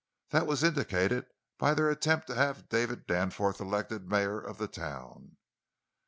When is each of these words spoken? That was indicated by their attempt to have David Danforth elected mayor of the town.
That 0.31 0.47
was 0.47 0.63
indicated 0.63 1.27
by 1.59 1.75
their 1.75 1.87
attempt 1.91 2.25
to 2.25 2.33
have 2.33 2.67
David 2.69 3.05
Danforth 3.05 3.59
elected 3.61 4.09
mayor 4.09 4.41
of 4.41 4.57
the 4.57 4.67
town. 4.67 5.37